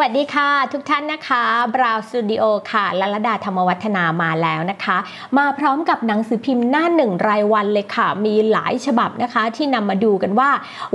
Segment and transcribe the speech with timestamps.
[0.00, 1.42] วัสดีค่ะ ทุกท่านนะคะ
[1.74, 4.96] บราวสตูดิโอค่ะลลดาธรรมวัฒนามาแล้วนะคะ
[5.38, 10.50] มาพร้อมกับหนังสือพิมพ์หน้าหนึ่งรายวันเลยค่ะ มีหลายฉบับนะคะที่นำมาดูกันว่า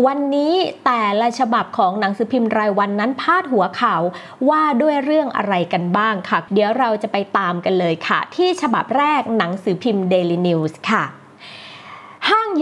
[0.06, 0.54] วันนี้
[0.86, 4.02] แต่ละฉบับของหนังสือพิมพ์รายวันนั้นพาดหัวข่าว
[4.50, 11.21] ว่าด้วยเรื่องอะไรกันบ้างค่ะ เดี๋ยวเราจะไปตามกันเลยค่ะ ที่ฉบับแรกหนังสือพิมพ์ Daily News ค่ะ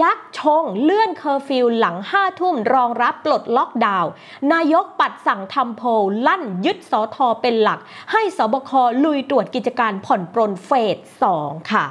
[0.02, 4.12] ยักษ์ชง เลื่อนเคอร์ฟิวหลังห้าทุ่มรองรับปลดล็อกดาวน์
[4.54, 5.88] นายกปัดสั่งทำโพล
[6.28, 7.80] ลั่นยึดสอทอเป็นหลัก
[8.12, 8.72] ให้ ศบค.
[9.04, 10.98] ลุยตรวจกิจการผ่อนปรนเฟส
[11.38, 11.86] 2 ค่ะ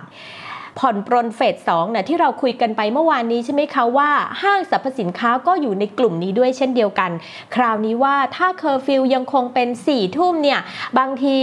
[0.83, 4.11] ผ่อนปรนเฟสสองเนี่ยที่เราคุยกันไปเมื่อวานนี้ใช่ไหมคะว่า
[4.42, 7.11] ห้างสรรพสินค้าก็อยู่ในกลุ่มนี้ด้วยเช่นเดียวกัน
[7.55, 10.61] คราวนี้ว่าถ้าเคอร์ฟิวยังคงเป็น4ี่ทุ่มเนี่ย
[10.98, 11.39] บางที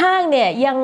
[0.00, 0.78] ห้างเนี่ยยัง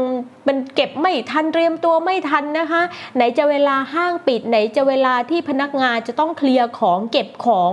[0.47, 2.83] มันเก็บไม่ทันเตรียมตัวไม่ทันนะคะ
[3.17, 7.73] ไหนจะเวลาห้างปิด ไหนจะเวลาที่พนักงานจะต้องเคลียร์ของเก็บของ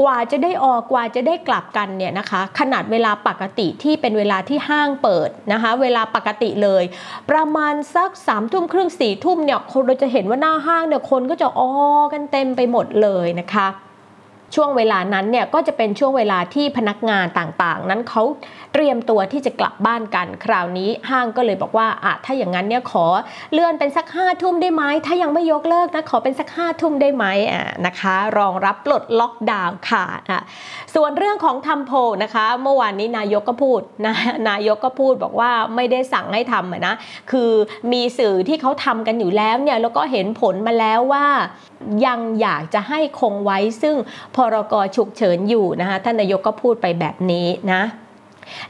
[0.00, 6.84] กว่าจะได้ออกกว่าจะได้กลับกันเนี่ยนะคะ ขนาดเวลาปกติที่เป็นเวลาที่ห้างเปิดนะคะ เวลาปกติเลย
[7.30, 11.70] ประมาณสักสามทุ่มครึ่งสี่ทุ่มเนี่ยคนเราจะเห็นว่าหน้าห้างเนี่ยคนก็จะออ
[12.12, 13.68] กันเต็มไปหมดเลยนะคะ
[14.54, 18.22] ช่วงเวลานั้นเนี่ยก็จะเป็นช่วงเวลาที่พนักงานต่างๆ นั้นเขา
[18.72, 23.06] เตรียมตัวที่จะกลับบ้านกัน คราวนี้ห้างก็เลยบอกว่าอะถ้าอย่างนั้นเนี่ยขอ
[23.52, 30.40] เลื่อนเป็นสักห้าทุ่มได้ไหมถ้ายังไม่ยกเลิกนะขอเป็นสักห้าทุ่มได้ไหมอะนะคะ รองรับปลดล็อกดาวน์ค่ะอะ
[30.94, 34.14] ส่วนเรื่องของทำโพนะคะ เมื่อวานนี้นายกก็พูดนะ
[34.50, 36.94] นายกก็พูดบอกว่าไม่ได้สั่งให้ทำนะ
[37.30, 37.50] คือ
[37.92, 41.26] มีสื่อที่เขาทำกันอยู่แล้วเนี่ยแล้วก็เห็นผลมาแล้วว่า
[42.06, 43.96] ยังอยากจะให้คงไว้ซึ่ง
[44.40, 47.82] พรกฉุกเฉินอยู่นะคะท่านนายกก็พูดไปแบบนี้นะ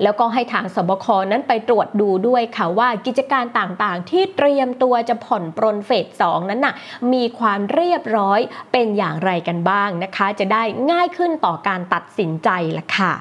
[0.03, 6.75] แล้วก็ให้ทางสบคนั้นไปตรวจดูด้วยค่ะว่ากิจการต่างๆ ที่เตรียมตัวจะผ่อนปรนเฟสสองนั้นน่ะ
[7.13, 8.41] มีความเรียบร้อย
[8.73, 13.13] เป็นอย่างไรกันบ้างนะคะ จะได้ง่ายขึ้นต่อการตัดสินใจละค่ะ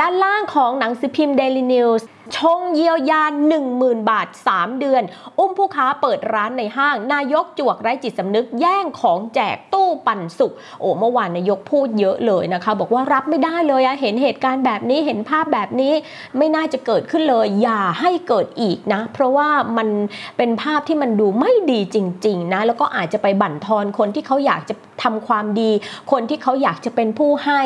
[0.00, 2.02] ด้านล่างของหนังสือพิมพ์ Daily News
[2.36, 3.22] ชงเยียวยา
[3.66, 5.02] 10,000 บาท 3 เดือน
[5.38, 15.92] อุ้มผู้ค้าเปิดร้านในห้าง นายกจวกไร้จิตสำนึกแย่งของแจกตู้ปันสุก โอ้เมื่อวานนายกพูดเยอะเลยนะคะ บอกว่ารับไม่ได้เลยอะเห็นเหตุการณ์แบบนี้เห็นภาพแบบนี้
[16.36, 19.88] ไม่น่าจะเกิดขึ้นเลย อย่าให้เกิดอีกนะ เพราะว่ามัน
[20.36, 21.96] เป็นภาพที่มันดูไม่ดีจ
[22.26, 25.70] ริง ๆ นะ แล้วก็อาจจะไปบั่นทอนคนที่เขาอยากจะทำความดี
[26.12, 27.60] คนที่เขาอยากจะเป็นผู้ให้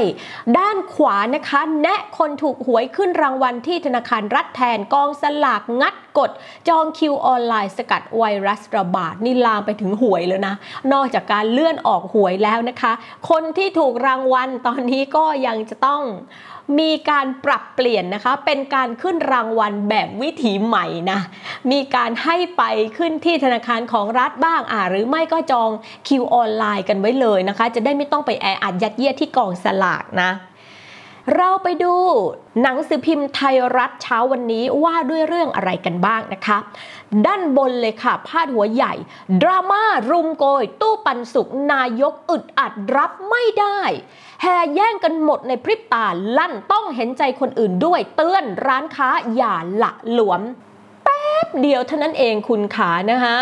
[0.58, 6.30] ด้านขวานะคะ แนะคนถูกหวยขึ้นรางวัลที่ธนาคารรัฐแทนกองสลากงัดกด
[6.68, 10.54] จองคิวออนไลน์สกัดไวรัสระบาดนี่ลามไปถึงหวยแล้วนะ
[10.92, 12.92] นอกจากการเลื่อนออกหวยแล้วนะคะ
[13.30, 16.02] คนที่ถูกรางวัลตอนนี้ก็ยังจะต้อง
[16.80, 21.20] มีการปรับเปลี่ยนนะคะ เป็นการขึ้นรางวัลแบบวิถีใหม่นะ
[21.70, 22.62] มีการให้ไป
[22.96, 25.70] ขึ้นที่ธนาคารของรัฐบ้างอ่าหรือไม่ก็จอง
[26.08, 30.30] คิวออนไลน์กันไว้เลยนะคะ จะได้ไม่ต้องไปแออัดยัดเยียดที่กองสลากนะ
[31.36, 31.94] เราไปดู
[32.62, 36.58] หนังสือพิมพ์ไทยรัฐเช้าวันนี้ว่าด้วยเรื่องอะไรกันบ้างนะคะ
[37.26, 38.94] ด้านบนเลยค่ะ พาดหัวใหญ่
[39.42, 43.80] ดราม่ารุมโกย ตู้ปันสุกนายกอึดอัดรับไม่ได้
[44.42, 46.06] แห่แย่งกันหมดในพริบตา
[46.38, 50.42] ลั่นต้องเห็นใจคนอื่นด้วยเตือนร้านค้าอย่าหละหลวม
[51.04, 53.34] แป๊บเดียวเท่านั้นเองคุณขานะคะ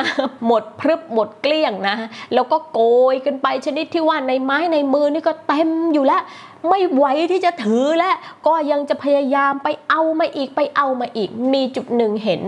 [0.47, 1.97] หมดพรึบหมดเกลี้ยงนะ
[2.35, 2.81] แล้วก็โก
[3.13, 6.23] ยกันไปชนิดที่ว่าในไม้ในมือนี่ก็เต็มอยู่แล้ว
[6.69, 8.13] ไม่ไหวที่จะถือและ
[8.47, 12.43] ก็ยังจะพยายามไปเอามาอีกไปเอามาอีก มีจุดหนึ่งเห็น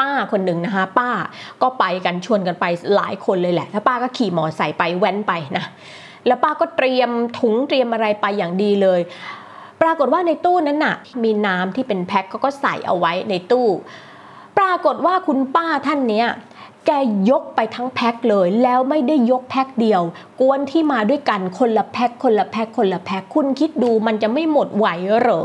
[0.00, 1.10] ป้าคนหนึ่งนะคะ ป้า
[1.62, 2.64] ก็ไปกันชวนกันไป
[2.96, 5.64] หลายคนเลยแหละแล้วป้าก็ขี่มอไซค์ไปแว้นไปนะ
[6.26, 9.00] แล้วป้าก็เตรียมถุงเตรียมอะไรไปอย่างดีเลย
[9.82, 13.66] ปรากฏว่าในตู้นั้นน่ะ มีน้ำที่เป็นแพ็คก็ใส่เอาไว้ในตู้
[14.58, 16.26] ปรากฏว่าคุณป้าท่านเนี้ย
[16.86, 16.90] แก
[17.30, 20.02] ยกไปทั้งแพ็คเลย แล้วไม่ได้ยกแพ็คเดียว
[20.40, 24.86] กวนที่มาด้วยกันคนละแพ็คคนละแพ็คคนละแพ็คคุณคิดดูมันจะไม่หมดไหว
[25.20, 25.42] เหรอ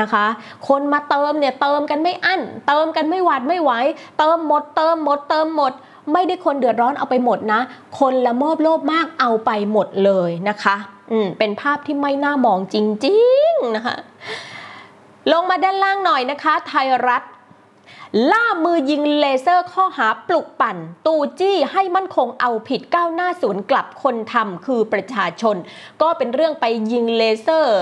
[0.00, 0.26] นะคะ
[0.68, 3.72] คนมาเติมเนี่ยเติมกันไม่อั้น เติมกันไม่หวาดไม่ไหว
[4.18, 5.72] เติมหมดเติมหมดเติมหมด
[6.12, 7.60] ไม่ได้คนเดือดร้อนเอาไปหมดนะ
[7.98, 10.76] คนละโมบโลภมากเอาไปหมดเลยนะคะ
[11.10, 12.76] อืมเป็นภาพที่ไม่น่ามองจ
[13.06, 13.18] ริ
[13.50, 13.96] งๆนะคะ
[15.32, 17.22] ลงมาด้านล่างหน่อยนะคะ ไทยรัฐ
[18.32, 20.76] ล่ามือยิงเลเซอร์ข้อหาปลุกปั่น
[21.06, 25.56] ตูจี้ให้มั่นคงเอาผิดก้าวหน้าสวนกลับคนทำคือประชาชน
[26.02, 27.74] ก็เป็นเรื่องไปยิงเลเซอร์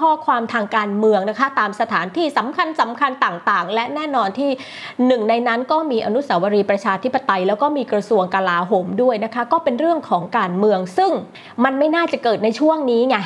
[0.00, 4.50] ข้อความทางการเมืองนะคะ ตามสถานที่สำคัญสำคัญต่างๆ และแน่นอนที่
[5.06, 11.12] หนึ่งในนั้นก็มีอนุสาวรีย์ประชาธิปไตย แล้วก็มีกระทรวงกลาโหมด้วยนะคะ ก็เป็นเรื่องของการเมือง ซึ่ง
[11.64, 13.18] มันไม่น่าจะเกิดในช่วงนี้ไง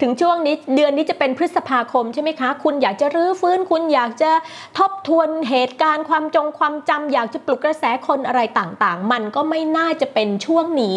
[0.00, 4.32] ถึงช่วงนี้เดือนนี้จะเป็นพฤษภาคมใช่ไหมคะ คุณอยากจะรื้อฟื้น คุณอยากจะ
[4.78, 10.96] ทบทวนเหตุการณ์ความจงความจำอยากจะปลุกกระแสคนอะไรต่างๆ มันก็ไม่น่าจะเป็นช่วงนี้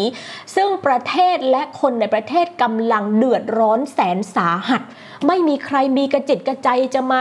[0.56, 4.82] ซึ่งประเทศและคนในประเทศกำลังเดือดร้อนแสนสาหัส
[5.26, 7.20] ไม่มีใครมีกระจิตกระใจจะมา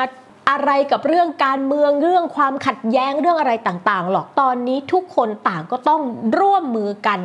[0.50, 6.02] อะไรกับเรื่องการเมืองเรื่องความขัดแย้งเรื่องอะไรต่างๆ หรอกตอนนี้ทุกคนต่างก็ต้อง
[6.40, 7.20] ร่วมมือกัน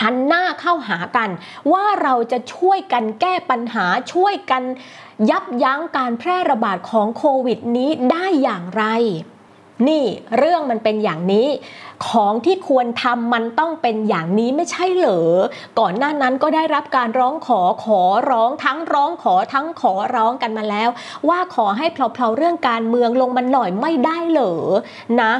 [0.00, 1.30] หันหน้าเข้าหากัน
[1.72, 4.62] ว่าเราจะช่วยกันแก้ปัญหาช่วยกัน
[5.30, 8.84] ยับยั้งการแพร่ระบาดของโควิดนี้ได้อย่างไร
[9.88, 10.04] นี่
[10.38, 11.48] เรื่องมันเป็นอย่างนี้
[12.08, 15.36] ของที่ควรทำมันต้องเป็นอย่างนี้ไม่ใช่เหรอ
[15.78, 20.88] ก่อนหน้านั้นก็ได้รับการร้องขอขอร้องทั้งร้องขอทั้งขอร้องกันมาแล้ว
[21.28, 24.54] ว่าขอให้เพลาๆเรื่องการเมืองลงมาหน่อยไม่ได้เหรอ
[25.22, 25.32] นะ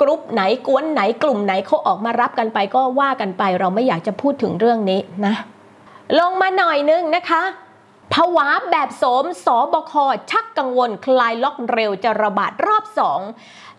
[0.00, 5.34] กรุ๊ปไหนกวนไหนกลุ่มไหนเขาออกมารับกันไปก็ว่ากันไป เราไม่อยากจะพูดถึงเรื่องนี้นะ
[6.18, 7.42] ลงมาหน่อยนึงนะคะ
[8.14, 9.92] ภาวะแบบโสมสบค
[10.30, 13.20] ชักกังวลคลายล็อกเร็วจะระบาดรอบสอง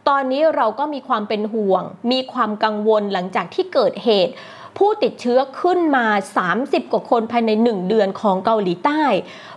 [0.08, 4.34] ตอนนี้เราก็มีความเป็นห่วง มีความกังวลหลังจากที่เกิดเหตุ
[4.78, 6.06] ผู้ติดเชื้อขึ้นมา
[6.50, 9.04] 30 กว่าคนภายใน 1 เดือนของเกาหลีใต้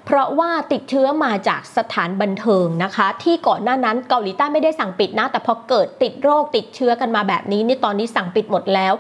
[0.06, 8.93] เพราะว่าติดเชื้อมาจากสถานบันเทิงนะคะ ที่ก่อนหน้านั้นเกาหลีใต้ไม่ได้สั่งปิดนะ แต่พอเกิดติดโรคติดเชื้อกันมาแบบนี้นี่ตอนนี้สั่งปิดหมดแล้ว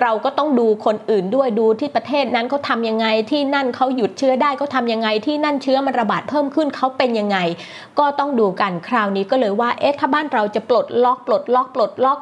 [0.00, 7.38] เราก็ต้องดูคนอื่นด้วยดูที่ประเทศนั้นเขาทำยังไงที่นั่นเขาหยุดเชื้อได้เขาทำยังไงที่นั่นเชื้อมันระบาดเพิ่มขึ้นเขาเป็นยังไง
[7.98, 12.18] ก็ต้องดูกันคราวนี้ก็เลยว่าเอ๊ะถ้าบ้านเราจะปลดล็อกปลดล็อกปลดล็อก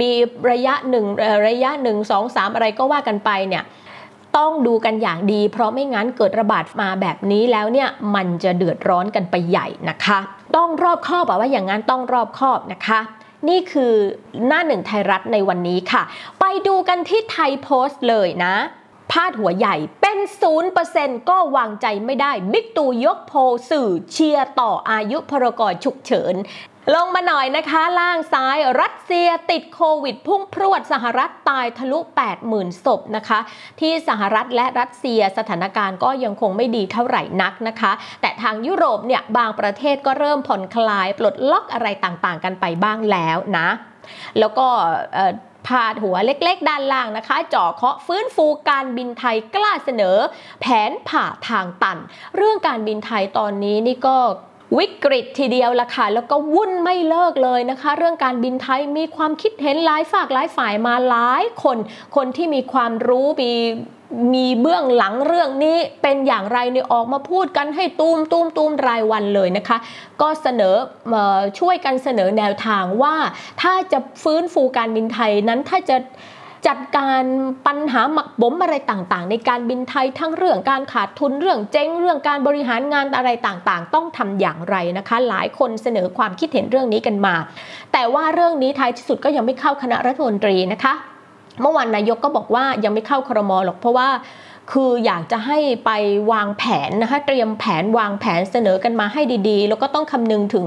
[0.00, 0.10] มี
[0.50, 1.04] ระยะหนึ่ง
[1.48, 3.64] ระยะหนึ่งสองสามอะไรก็ว่ากันไปเนี่ย
[4.38, 10.18] ต้องดูกันอย่างดี เพราะไม่งั้นเกิดระบาดมาแบบนี้แล้วเนี่ยมันจะเดือดร้อนกันไปใหญ่นะคะ
[10.56, 13.00] ต้องรอบคอบว่าอย่างนั้นต้องรอบคอบนะคะ
[13.48, 13.94] นี่คือ
[14.46, 16.02] หน้าหนึ่งไทยรัฐในวันนี้ค่ะ
[16.40, 18.54] ไปดูกันที่ไทยโพสต์เลยนะ
[19.12, 23.32] พาดหัวใหญ่เป็นศูนย์เปอร์เซ็นต์ก็วางใจไม่ได้ บิ๊กตู่ยกโพ
[23.70, 26.34] สื่อเชียร์ต่ออายุพรกฉุกเฉิน
[26.94, 31.98] ลงมาหน่อยนะคะล่างซ้ายรัสเซียติดโควิด พุ่งพรวดสหรัฐตายทะลุ
[32.40, 33.38] 80,000 ศพนะคะ
[33.80, 43.68] ที่สหรัฐและรัสเซียสถานการณ์ก็ยังคงไม่ดีเท่าไหร่นักนะคะ แต่ทางยุโรปเนี่ยบางประเทศก็เริ่มผ่อนคลาย ปลดล็อกอะไรต่างๆ กันไปบ้างแล้วนะ
[44.38, 44.66] แล้วก็
[45.66, 50.16] พาดหัวเล็กๆ ด้านล่างนะคะจ่อเคาะฟื้นฟูการบินไทยกล้าเสนอ
[50.60, 51.98] แผนผ่าทางตัน
[52.36, 54.16] เรื่องการบินไทยตอนนี้นี่ก็
[54.76, 61.78] วิกฤตทีเดียวละค่ะแล้วก็วุ่นไม่เลิกเลยนะคะ เรื่องการบินไทยมีความคิดเห็นหลายฝากหลายฝ่ายมาหลายคน
[62.16, 63.52] คนที่มีความรู้มี
[64.34, 69.78] มีเบื้องหลังเรื่องนี้เป็นอย่างไรเนี่ยออกมาพูดกันให้ตูมตูมตูมรายวันเลยนะคะ
[70.20, 70.74] ก็เสนอ
[71.58, 73.16] ช่วยกันเสนอแนวทางว่า
[73.62, 75.96] ถ้าจะฟื้นฟูการบินไทยนั้นถ้าจะ
[76.66, 77.24] จัดการ
[77.66, 87.34] ปัญหาหมักบ่มอะไรต่างๆ ในการบินไทยทั้งเรื่องการขาดทุนเรื่องเจ๊งเรื่องการบริหารงานอะไรต่างๆ ต้องทำอย่างไรนะคะ หลายคนเสนอความคิดเห็นเรื่องนี้กันมา
[87.92, 90.92] แต่ว่าเรื่องนี้ท้ายที่สุดก็ยังไม่เข้าคณะรัฐมนตรีนะคะ
[91.62, 94.08] เมื่อวานนายกก็บอกว่ายังไม่เข้าครมหรอกเพราะว่า
[94.72, 95.90] คืออยากจะให้ไป
[96.32, 100.66] วางแผนนะคะเตรียมแผนวางแผนเสนอกันมาให้ดีๆ แล้วก็ต้องคำนึงถึง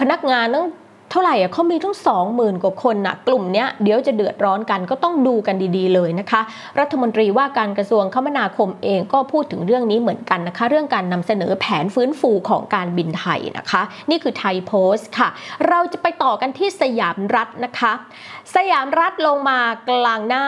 [0.00, 0.68] พนักงานต้อง
[1.10, 6.40] เท่าไหร่อะเขามีทั้งสองหมื่นกว่าคนนะกลุ่มเนี้ยเดี๋ยวจะเดือดร้อนกันก็ต้องดูกันดีๆเลยนะคะ
[6.80, 15.28] รัฐมนตรีว่าการกระทรวงคมนาคมเองก็พูดถึงเรื่องนี้เหมือนกันนะคะ เรื่องการนำเสนอแผนฟื้นฟูของการบินไทยนะคะ นี่คือไทยโพสต์ค่ะ
[15.68, 17.92] เราจะไปต่อกันที่สยามรัฐนะคะ
[18.54, 20.46] สยามรัฐลงมากลางหน้า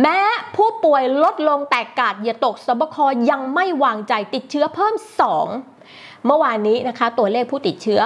[0.00, 0.20] แม้
[0.56, 2.96] ผู้ป่วยลดลงแต่กาดอย่าตกสบค
[3.30, 4.94] ยังไม่วางใจติดเชื้อเพิ่ม
[5.38, 5.71] 2
[6.26, 8.00] เมื่อวานนี้นะคะตัวเลขผู้ติดเชื้อ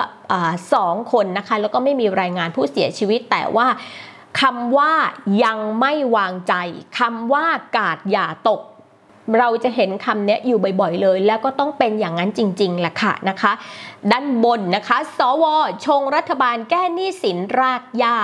[0.75, 3.67] สองคนนะคะแล้วก็ไม่มีรายงานผู้เสียชีวิตแต่ว่า
[4.41, 4.93] คำว่า
[5.45, 6.55] ยังไม่วางใจ
[6.99, 7.47] คำว่า
[7.77, 8.61] กาดอย่าตก
[9.39, 13.53] เราจะเห็นคำนี้อยู่บ่อยๆเลย แล้วก็ต้องเป็นอย่างนั้นจริงๆแหละค่ะนะคะ
[14.13, 15.45] ด้านบนนะคะ สว
[15.87, 18.17] ชงรัฐบาลแก้หนี้สินรากหญ้า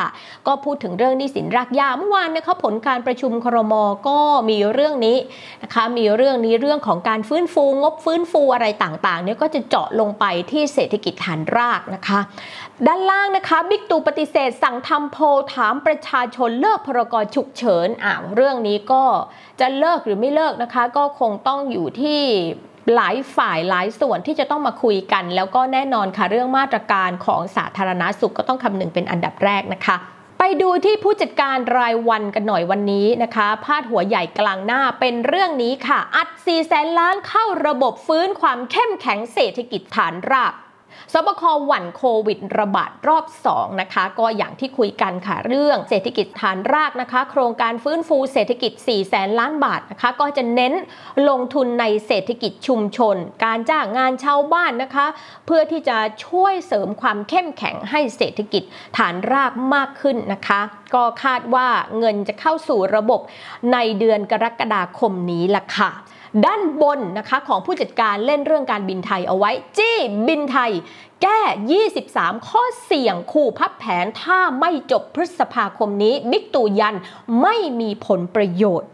[0.46, 3.74] ก็พูดถึงเรื่องหนี้สินรากหญ้าเมื่อวานนะคะผลการประชุมครม
[4.08, 4.18] ก็
[4.50, 5.16] มีเรื่องนี้
[5.62, 12.20] นะคะมีเรื่องนี้เรื่องของการฟื้นฟูงบฟื้นฟูอะไรต่างๆเนี่ยก็จะเจาะลงไปที่เศรษฐกิจฐานรากนะคะ
[12.86, 15.18] ด้านล่างนะคะบิ๊กตู่ปฏิเสธสั่งทำโพ
[15.54, 19.02] ถามประชาชนเลิกพรกฉุกเฉินอ่าเรื่องนี้ก็
[19.62, 22.20] จะเลิกหรือไม่เลิกนะคะ ก็คงต้องอยู่ที่
[22.94, 29.96] หลายฝ่ายหลายส่วนที่จะต้องมาคุยกัน แล้วก็แน่นอนค่ะเรื่องมาตรการของสาธารณาสุขก็ต้องคำนึงเป็นอันดับแรกนะคะ
[30.38, 40.52] ไปดูที่ผู้จัดการรายวันกันหน่อยวันนี้นะคะ พาดหัวใหญ่กลางหน้าเป็นเรื่องนี้ค่ะ อัด4แสนล้านเข้าระบบฟื้นความเข้มแข็งเศรษฐกิจฐานราก
[41.14, 50.74] สบคหวั่นโควิดระบาดรอบ 2 นะคะ ก็อย่างที่คุยกันค่ะเรื่องเศรษฐกิจฐานรากนะคะ โครงการฟื้นฟูเศรษฐกิจ4แสนล้านบาทนะคะ ก็จะเน้น
[51.28, 55.06] ลงทุนในเศรษฐกิจชุมชน การจ้างงานชาวบ้านนะคะ
[55.46, 58.62] เพื่อที่จะช่วยเสริมความเข้มแข็งให้เศรษฐกิจ
[58.96, 60.60] ฐานรากมากขึ้นนะคะ
[60.94, 63.20] ก็คาดว่าเงินจะเข้าสู่ระบบ
[63.72, 65.90] ในเดือนกรกฎาคมนี้ล่ะค่ะ
[66.46, 69.98] ด้านบนนะคะของผู้จัดการเล่นเรื่องการบินไทยเอาไว้ จี้
[70.28, 70.72] บินไทย
[71.22, 71.40] แก้
[71.94, 76.96] 23 ข้อเสี่ยงขู่พับแผนถ้าไม่จบพฤษภาคมนี้ บิ๊กตู่ยัน
[77.42, 78.88] ไม่มีผลประโยชน์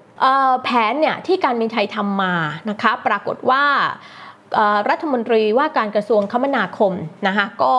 [0.65, 2.35] แผนเนี่ยที่การบินไทยทำมา
[2.71, 3.65] นะคะปรากฏว่า
[4.89, 6.93] รัฐมนตรีว่าการกระทรวงคมนาคม
[7.27, 7.75] นะคะก็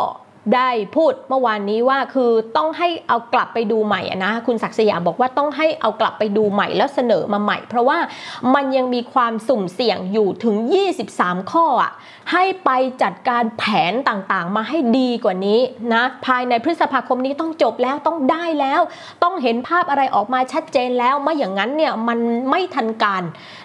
[0.55, 7.97] ได้พูดเมื่อวานนี้ว่าคือต้องให้เอากลับไปดูใหม่นะคุณศักดิ์สยามบอกว่าต้องให้เอากลับไปดูใหม่แล้วเสนอมาใหม่ เพราะว่า
[8.55, 10.55] มันยังมีความสุ่มเสี่ยงอยู่ถึง
[11.03, 11.91] 23 ข้ออะ
[12.31, 12.69] ให้ไป
[13.03, 15.59] จัดการแผนต่างๆ มาให้ดีกว่านี้
[15.93, 18.81] นะภายในพฤษภาคมนี้ต้องจบแล้วต้องได้แล้ว
[19.23, 22.19] ต้องเห็นภาพอะไรออกมาชัดเจนแล้วไม่อย่างนั้นเนี่ยมัน
[22.49, 23.23] ไม่ทันการ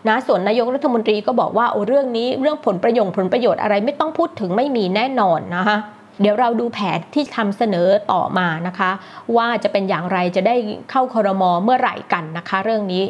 [0.08, 5.78] นะส่วนนายกรัฐมนตรีก็บอกว่าโอ้เรื่องนี้เรื่องผลประโยชน์ผลประโยชน์อะไรไม่ต้องพูดถึงไม่มีแน่นอนนะคะ
[6.20, 8.90] เดี๋ยวเราดูแผนที่ทำเสนอต่อมานะคะ
[9.36, 10.56] ว่าจะเป็นอย่างไรจะได้
[10.90, 13.04] เข้าคอรมอเมื่อไหร่กันนะคะ เรื่องนี้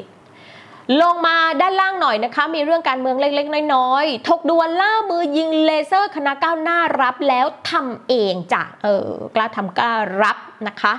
[1.00, 9.92] ลงมาด้านล่างหน่อยนะคะ มีเรื่องการเมืองเล็กๆ น้อยๆถกดวนล่ามือยิงเลเซอร์คณะก้าวหน้ารับแล้วทำเองจ้ะเออกล้าทำกล้า
[10.22, 10.36] รับ
[10.68, 10.92] นะคะ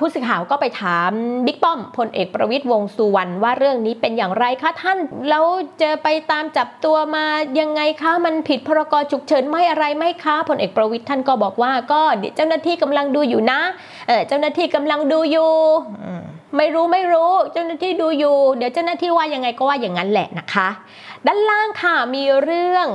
[0.00, 1.10] ผู้สื่อข่าวก็ไปถาม
[1.46, 4.98] บิ๊กป้อมพลเอกประวิตยวงสุวรรณว่าเรื่องนี้เป็นอย่างไรคะท่าน
[5.30, 5.44] แล้ว
[5.82, 7.24] จะไปตามจับตัวมา
[7.60, 13.60] ยังไงคะมันผิดพรกฉุกเฉินไม่อะไรไหมคะพลเอกประวิตยท่านก็บอกว่าก็เดี๋ยวเจ้าหน้าที่กำลังดูอยู่นะ
[14.08, 15.52] เออเจ้าหน้าที่กำลังดูอยู่
[16.56, 20.68] ไม่รู้ไม่รู้เจ้าหน้าที่ดูอยู่ เดี๋ยวเจ้าหน้าที่ว่ายังไงก็ว่าอย่างนั้นแหละนะคะ
[21.26, 22.86] ด้านล่างค่ะมีเรื่อง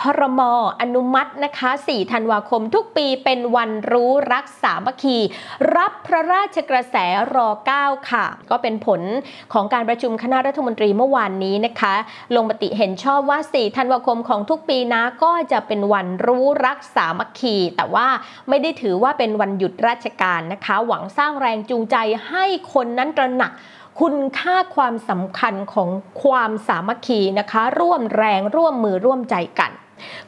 [0.00, 5.18] คอรมออนุมัตินะคะ 4 ธันวาคมทุกปีเป็นวันรู้รักสามัคคี
[5.76, 6.96] รับพระราชกระแส
[7.34, 9.00] รอ 9 ค่ะ ก็เป็นผล
[9.52, 11.94] ของการประชุมคณะรัฐมนตรีเมื่อวานนี้นะคะ
[12.34, 18.08] ลงมติเห็นชอบว่า 4 ธันวาคมของทุกปีนะ ก็จะเป็นวันรู้รักสามัคคี แต่ว่า
[18.48, 21.96] ไม่ได้ถือว่าเป็นวันหยุดราชการนะคะ หวังสร้างแรงจูงใจ
[22.28, 23.52] ให้คนนั้นตระหนัก
[24.00, 25.88] คุณค่าความสำคัญของ
[26.22, 29.70] ความสามัคคีนะคะ ร่วมแรงร่วมมือร่วมใจกัน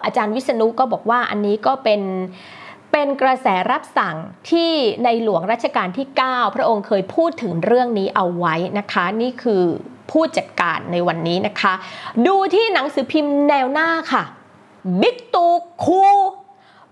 [0.04, 2.02] อาจารย์วิษณุก็บอกว่าอันนี้ก็เป็น
[2.92, 4.16] เป็นกระแสรับสั่ง
[4.50, 4.70] ที่
[5.04, 9.62] ในหลวงรัชกาลที่ 9 พระองค์เคยพูดถึงเรื่องนี้เอาไว้นะคะ นี่คือ
[10.10, 11.72] ผู้จัดการในวันนี้นะคะ
[12.26, 14.22] ดูที่หนังสือพิมพ์แนวหน้าค่ะ
[15.00, 15.46] บิ๊กตู
[15.84, 16.02] คู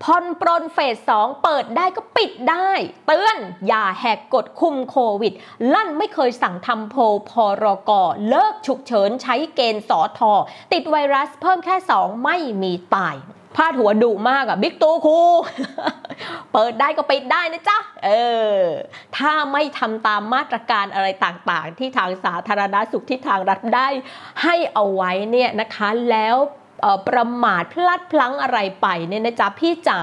[0.04, 2.70] ผ่อนปรนเฟสสองเปิดได้ก็ปิดได้
[3.06, 3.38] เตือน
[3.68, 5.32] อย่าแหกกฎคุมโควิด
[5.74, 6.96] ลั่นไม่เคยสั่งทำโพ
[7.30, 7.90] พรก
[8.28, 10.32] เลิกฉุกเฉินใช้เกณฑ์สอทอ
[10.72, 13.16] ติดไวรัสเพิ่มแค่สองไม่มีตาย
[13.56, 15.18] พาดหัวดุมากอะบิ๊กตูคู
[16.52, 18.10] เปิดได้ก็ปิดได้นะจ๊ะ เอ
[18.56, 18.60] อ
[19.16, 23.88] ถ้าไม่ทำตามมาตรการอะไรต่างๆ ที่ทางสาธารณสุขที่ทางรัฐได้
[24.42, 26.36] ให้เอาไว้เนี่ยนะคะแล้ว
[27.08, 30.00] ประมาทพลัดพลั้งอะไรไปเนี่ยนะจ๊ะพี่จ๋า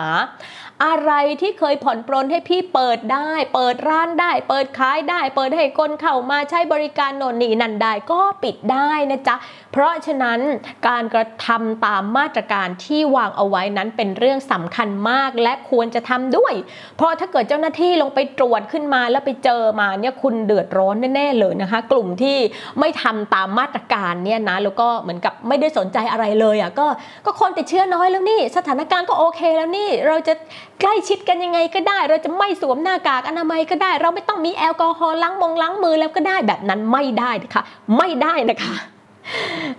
[0.86, 9.36] อะไรที่เคยผ่อนปรนให้พี่เปิดได้ เปิดร้านได้ เปิดขายได้ เปิดให้คนเข้ามาใช้บริการโน่นนี่นั่นได้ก็ปิดได้นะจ๊ะ
[9.72, 10.40] เพราะฉะนั้น
[10.88, 16.54] การกระทำตามมาตรการที่วางเอาไว้นั้นเป็นเรื่องสำคัญมากและควรจะทำด้วย
[16.98, 22.38] เพราะถ้าเกิดเจ้าหน้าที่ลงไปตรวจขึ้นมาแล้วไปเจอมาเนี่ยคุณเดือดร้อนแน่ๆเลยนะคะ กลุ่มที่
[22.80, 26.88] ไม่ทำตามมาตรการเนี่ยนะแล้วก็เหมือนกับไม่ได้สนใจอะไรเลยอะก็
[27.26, 30.34] ก็คนติดเชื้อน้อยแล้วนี่ สถานการณ์ก็โอเคแล้วนี่เราจะ
[30.82, 37.64] ใกล้ชิดกันยังไงก็ได้ เราจะไม่สวมหน้ากากอนามัยก็ได้ เราไม่ต้องมีแอลกอฮอล์ล้างมงล้างมือแล้วก็ได้แบบนั้นไม่ได้นะคะ
[37.98, 38.76] ไม่ได้นะคะ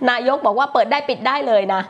[0.09, 1.81] นายกบอกว่าเปิดได้ปิดได้เลยนะ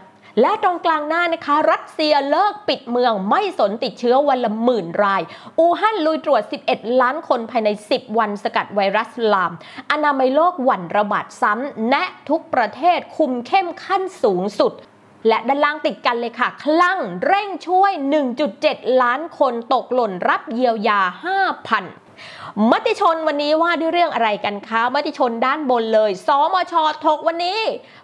[0.42, 5.22] และตรงกลางหน้านะคะ รัสเซียเลิกปิดเมืองไม่สนติดเชื้อวันละหมื่นราย
[5.60, 9.51] อูฮั่นลุยตรวจ 11 ล้านคนภายใน 10 วันสกัดไวรัสลาม
[9.92, 14.74] อนามัยโลกหวั่นระบาดซ้ำแนะทุกประเทศคุมเข้มขั้นสูงสุด
[15.27, 17.91] และด้านล่างติดกันเลยค่ะ คลั่งเร่งช่วย
[18.47, 20.99] 1.7 ล้านคนตกหล่นรับเยียวยา
[21.63, 26.73] 5,000มติชนวันนี้ว่าด้วยเรื่องอะไรกันคะ มติชนด้านบนเลย สมช
[27.05, 27.59] ถกวันนี้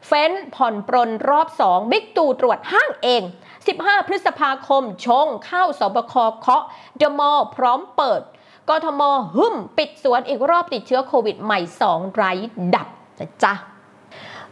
[0.08, 3.22] เฟ้นผ่อนปรนรอบ 2 บิ๊กตู่ตรวจห้างเอง
[3.66, 6.64] 15 พฤษภาคม ชงเข้าสบคเคาะ
[6.98, 8.22] เดมอพร้อมเปิด
[8.70, 9.02] กทม
[9.36, 12.32] หึ่มปิดสวนอีกรอบติดเชื้อโควิดใหม่ 2 ไร้
[12.76, 12.88] ดับ
[13.20, 13.54] นะจ๊ะ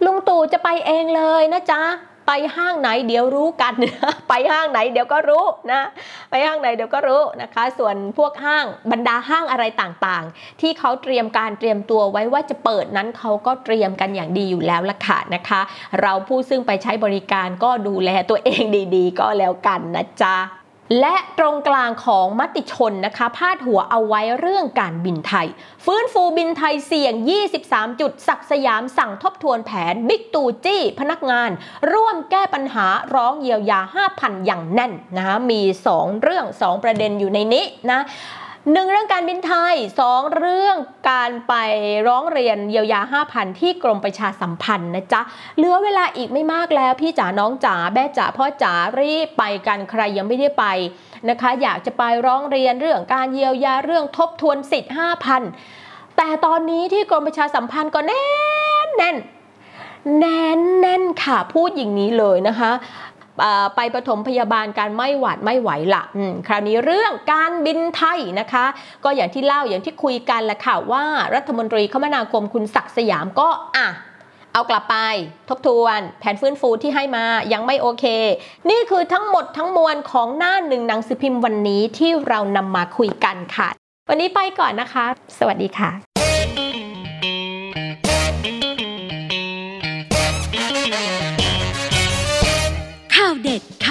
[0.06, 1.82] ลุงตู่จะไปเองเลยนะจ๊ะ
[2.28, 3.74] ไปห้างไหนเดี๋ยวรู้กัน
[4.30, 5.82] ไปห้างไหนเดี๋ยวก็รู้นะ
[6.30, 15.62] ไปห้างไหนเดี๋ยวก็รู้นะคะ ส่วนพวกห้างบรรดาห้างอะไรต่างๆ ที่เขาเตรียมการเตรียมตัวไว้ว่าจะเปิดนั้นเขาก็เตรียมกันอย่างดีอยู่แล้วละค่ะนะคะ
[16.02, 18.64] เราผู้ซึ่งไปใช้บริการก็ดูแลตัวเอง
[18.96, 20.36] ดี ๆ ก็แล้วกันนะจ๊ะ
[21.00, 25.48] และตรงกลางของมติชนนะคะ พาดหัวเอาไว้เรื่องการบินไทย
[25.86, 27.14] ฟื้นฟูบินไทยเสี่ยง
[27.58, 31.50] 23 จุด ศักสยามสั่งทบทวนแผน บิ๊กตู่จี้ พนักงาน
[31.92, 33.80] ร่วมแก้ปัญหาร้องเยียวยา
[34.14, 35.62] 5,000 อย่างแน่นนะคะมี
[35.94, 38.02] 2 เรื่อง 2 ประเด็นอยู่ในนี้นะ
[38.72, 40.76] หนึ่งเรื่องการบินไทยสองเรื่อง
[41.12, 41.54] การไป
[42.08, 43.02] ร้องเรียนเยียวยา
[43.34, 45.22] 5,000 ที่กรมประชาสัมพันธ์นะจ๊ะ
[45.58, 50.66] เหลือเวลาอีกไม่มากแล้ว พี่จ๋าน้องจ๋าแม่จ๋าพ่อจ๋ารีบไปกันใครยังไม่ได้ไป
[51.30, 54.94] นะคะ อยากจะไปร้องเรียนเรื่องการเยียวยาเรื่องทบทวนสิทธิ์
[55.56, 58.26] 5,000 แต่ตอนนี้ที่กรมประชาสัมพันธ์ก็แน่
[58.86, 59.18] นแน่น
[60.20, 62.72] แน่นแน่นค่ะพูดอย่างนี้เลยนะคะ
[63.76, 66.04] ไปปฐมพยาบาลการไม่หวาดไม่ไหวละ
[66.48, 68.66] คราวนี้เรื่องการบินไทยนะคะ
[69.04, 71.04] ก็อย่างที่เล่าอย่างที่คุยกันแหละค่ะว่า
[71.36, 73.88] รัฐมนตรีคมนาคมคุณศักดิ์สยามก็อะ
[74.54, 74.98] เอากลับไป
[75.50, 78.06] ทบทวน แผนฟื้นฟูที่ให้มายังไม่โอเค
[78.70, 83.70] นี่คือทั้งหมดทั้งมวลของหน้าหนึ่งหนังสือพิมพ์วันนี้ที่เรานำมาคุยกันค่ะ
[84.10, 85.06] วันนี้ไปก่อนนะคะ
[85.38, 86.13] สวัสดีค่ะ